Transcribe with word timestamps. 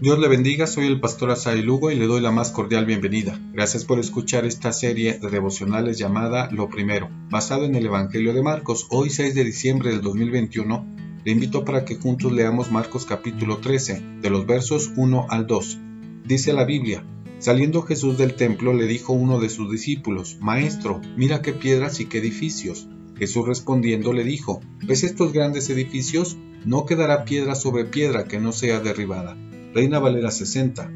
Dios 0.00 0.20
le 0.20 0.28
bendiga, 0.28 0.68
soy 0.68 0.86
el 0.86 1.00
pastor 1.00 1.32
Asai 1.32 1.60
Lugo 1.60 1.90
y 1.90 1.96
le 1.96 2.06
doy 2.06 2.20
la 2.20 2.30
más 2.30 2.52
cordial 2.52 2.86
bienvenida. 2.86 3.36
Gracias 3.52 3.84
por 3.84 3.98
escuchar 3.98 4.44
esta 4.44 4.72
serie 4.72 5.18
de 5.18 5.28
devocionales 5.28 5.98
llamada 5.98 6.48
Lo 6.52 6.68
Primero, 6.68 7.08
basado 7.30 7.64
en 7.64 7.74
el 7.74 7.86
Evangelio 7.86 8.32
de 8.32 8.40
Marcos. 8.40 8.86
Hoy 8.90 9.10
6 9.10 9.34
de 9.34 9.42
diciembre 9.42 9.90
del 9.90 10.00
2021, 10.00 10.86
le 11.24 11.32
invito 11.32 11.64
para 11.64 11.84
que 11.84 11.96
juntos 11.96 12.30
leamos 12.30 12.70
Marcos 12.70 13.06
capítulo 13.06 13.56
13, 13.56 14.20
de 14.22 14.30
los 14.30 14.46
versos 14.46 14.92
1 14.94 15.26
al 15.30 15.48
2. 15.48 15.78
Dice 16.24 16.52
la 16.52 16.62
Biblia, 16.62 17.04
Saliendo 17.40 17.82
Jesús 17.82 18.16
del 18.18 18.34
templo 18.34 18.74
le 18.74 18.86
dijo 18.86 19.14
uno 19.14 19.40
de 19.40 19.48
sus 19.48 19.68
discípulos, 19.68 20.36
Maestro, 20.40 21.00
mira 21.16 21.42
qué 21.42 21.52
piedras 21.52 21.98
y 21.98 22.06
qué 22.06 22.18
edificios. 22.18 22.86
Jesús 23.16 23.48
respondiendo 23.48 24.12
le 24.12 24.22
dijo, 24.22 24.60
¿ves 24.80 25.02
estos 25.02 25.32
grandes 25.32 25.68
edificios? 25.70 26.36
No 26.64 26.86
quedará 26.86 27.24
piedra 27.24 27.56
sobre 27.56 27.84
piedra 27.84 28.26
que 28.26 28.38
no 28.38 28.52
sea 28.52 28.78
derribada. 28.78 29.36
Reina 29.78 30.00
Valera 30.00 30.32
60. 30.32 30.90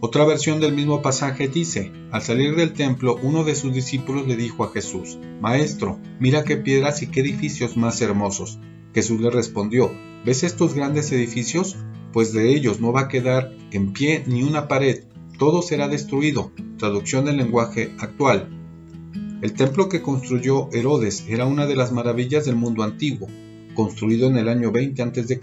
Otra 0.00 0.24
versión 0.24 0.60
del 0.60 0.74
mismo 0.74 1.02
pasaje 1.02 1.46
dice, 1.46 1.92
al 2.10 2.22
salir 2.22 2.56
del 2.56 2.72
templo 2.72 3.18
uno 3.22 3.44
de 3.44 3.54
sus 3.54 3.74
discípulos 3.74 4.26
le 4.26 4.34
dijo 4.34 4.64
a 4.64 4.70
Jesús, 4.70 5.18
Maestro, 5.42 5.98
mira 6.18 6.44
qué 6.44 6.56
piedras 6.56 7.02
y 7.02 7.08
qué 7.08 7.20
edificios 7.20 7.76
más 7.76 8.00
hermosos. 8.00 8.58
Jesús 8.94 9.20
le 9.20 9.28
respondió, 9.28 9.92
¿ves 10.24 10.42
estos 10.42 10.72
grandes 10.72 11.12
edificios? 11.12 11.76
Pues 12.14 12.32
de 12.32 12.48
ellos 12.54 12.80
no 12.80 12.92
va 12.92 13.02
a 13.02 13.08
quedar 13.08 13.52
en 13.72 13.92
pie 13.92 14.24
ni 14.26 14.42
una 14.42 14.66
pared, 14.66 15.04
todo 15.38 15.60
será 15.60 15.86
destruido. 15.86 16.50
Traducción 16.78 17.26
del 17.26 17.36
lenguaje 17.36 17.92
actual. 17.98 18.48
El 19.42 19.52
templo 19.52 19.90
que 19.90 20.00
construyó 20.00 20.70
Herodes 20.72 21.26
era 21.28 21.44
una 21.44 21.66
de 21.66 21.76
las 21.76 21.92
maravillas 21.92 22.46
del 22.46 22.56
mundo 22.56 22.84
antiguo 22.84 23.28
construido 23.74 24.28
en 24.28 24.36
el 24.36 24.48
año 24.48 24.72
20 24.72 25.02
a.C. 25.02 25.40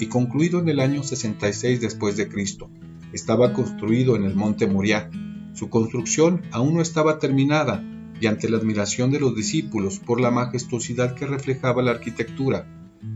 y 0.00 0.06
concluido 0.06 0.60
en 0.60 0.68
el 0.68 0.80
año 0.80 1.02
66 1.02 1.80
después 1.80 2.16
de 2.16 2.28
Cristo. 2.28 2.70
Estaba 3.12 3.52
construido 3.52 4.16
en 4.16 4.24
el 4.24 4.34
monte 4.34 4.66
Moriah. 4.66 5.10
Su 5.52 5.68
construcción 5.68 6.42
aún 6.50 6.74
no 6.74 6.80
estaba 6.80 7.18
terminada 7.18 7.84
y 8.20 8.26
ante 8.26 8.48
la 8.48 8.58
admiración 8.58 9.10
de 9.10 9.20
los 9.20 9.34
discípulos 9.34 9.98
por 9.98 10.20
la 10.20 10.30
majestuosidad 10.30 11.14
que 11.14 11.26
reflejaba 11.26 11.82
la 11.82 11.90
arquitectura, 11.90 12.66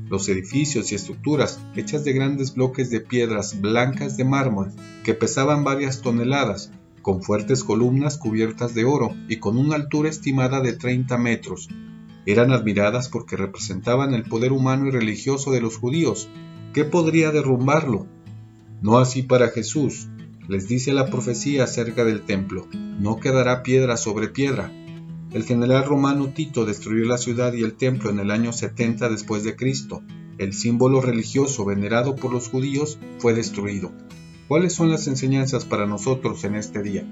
los 0.08 0.28
edificios 0.28 0.90
y 0.90 0.96
estructuras 0.96 1.60
hechas 1.76 2.04
de 2.04 2.12
grandes 2.12 2.54
bloques 2.54 2.90
de 2.90 3.00
piedras 3.00 3.60
blancas 3.60 4.16
de 4.16 4.24
mármol 4.24 4.72
que 5.04 5.14
pesaban 5.14 5.64
varias 5.64 6.02
toneladas, 6.02 6.72
con 7.02 7.22
fuertes 7.22 7.62
columnas 7.62 8.18
cubiertas 8.18 8.74
de 8.74 8.84
oro 8.84 9.14
y 9.28 9.36
con 9.36 9.58
una 9.58 9.76
altura 9.76 10.10
estimada 10.10 10.60
de 10.60 10.72
30 10.72 11.16
metros, 11.18 11.68
eran 12.26 12.52
admiradas 12.52 13.08
porque 13.08 13.36
representaban 13.36 14.12
el 14.12 14.24
poder 14.24 14.52
humano 14.52 14.86
y 14.86 14.90
religioso 14.90 15.52
de 15.52 15.60
los 15.60 15.78
judíos. 15.78 16.28
¿Qué 16.74 16.84
podría 16.84 17.30
derrumbarlo? 17.30 18.06
No 18.82 18.98
así 18.98 19.22
para 19.22 19.48
Jesús. 19.48 20.08
Les 20.48 20.68
dice 20.68 20.92
la 20.92 21.06
profecía 21.06 21.64
acerca 21.64 22.04
del 22.04 22.22
templo, 22.22 22.68
no 23.00 23.18
quedará 23.18 23.62
piedra 23.62 23.96
sobre 23.96 24.28
piedra. 24.28 24.70
El 25.32 25.44
general 25.44 25.84
romano 25.84 26.28
Tito 26.28 26.64
destruyó 26.64 27.04
la 27.04 27.18
ciudad 27.18 27.52
y 27.52 27.62
el 27.62 27.74
templo 27.74 28.10
en 28.10 28.20
el 28.20 28.30
año 28.30 28.52
70 28.52 29.08
después 29.08 29.42
de 29.42 29.56
Cristo. 29.56 30.02
El 30.38 30.52
símbolo 30.52 31.00
religioso 31.00 31.64
venerado 31.64 32.14
por 32.14 32.32
los 32.32 32.48
judíos 32.48 32.98
fue 33.18 33.34
destruido. 33.34 33.90
¿Cuáles 34.48 34.74
son 34.74 34.90
las 34.90 35.08
enseñanzas 35.08 35.64
para 35.64 35.86
nosotros 35.86 36.44
en 36.44 36.54
este 36.54 36.82
día? 36.82 37.04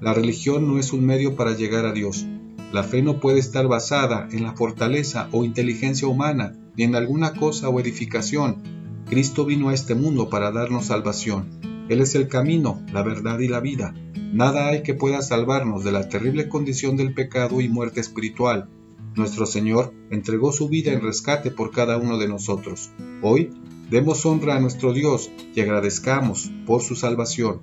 La 0.00 0.14
religión 0.14 0.66
no 0.66 0.78
es 0.78 0.94
un 0.94 1.04
medio 1.04 1.36
para 1.36 1.54
llegar 1.54 1.84
a 1.84 1.92
Dios, 1.92 2.26
la 2.72 2.84
fe 2.84 3.02
no 3.02 3.18
puede 3.18 3.38
estar 3.38 3.66
basada 3.66 4.28
en 4.30 4.44
la 4.44 4.52
fortaleza 4.52 5.28
o 5.32 5.44
inteligencia 5.44 6.06
humana, 6.06 6.54
ni 6.76 6.84
en 6.84 6.94
alguna 6.94 7.34
cosa 7.34 7.68
o 7.68 7.80
edificación. 7.80 8.62
Cristo 9.06 9.44
vino 9.44 9.70
a 9.70 9.74
este 9.74 9.94
mundo 9.94 10.28
para 10.28 10.52
darnos 10.52 10.86
salvación. 10.86 11.48
Él 11.88 12.00
es 12.00 12.14
el 12.14 12.28
camino, 12.28 12.80
la 12.92 13.02
verdad 13.02 13.40
y 13.40 13.48
la 13.48 13.58
vida. 13.58 13.92
Nada 14.32 14.68
hay 14.68 14.84
que 14.84 14.94
pueda 14.94 15.22
salvarnos 15.22 15.82
de 15.82 15.90
la 15.90 16.08
terrible 16.08 16.48
condición 16.48 16.96
del 16.96 17.14
pecado 17.14 17.60
y 17.60 17.68
muerte 17.68 17.98
espiritual. 18.00 18.68
Nuestro 19.16 19.46
Señor 19.46 19.92
entregó 20.10 20.52
su 20.52 20.68
vida 20.68 20.92
en 20.92 21.00
rescate 21.00 21.50
por 21.50 21.72
cada 21.72 21.96
uno 21.96 22.18
de 22.18 22.28
nosotros. 22.28 22.92
Hoy, 23.22 23.50
demos 23.90 24.24
honra 24.24 24.56
a 24.56 24.60
nuestro 24.60 24.92
Dios 24.92 25.32
y 25.52 25.60
agradezcamos 25.60 26.52
por 26.64 26.82
su 26.82 26.94
salvación. 26.94 27.62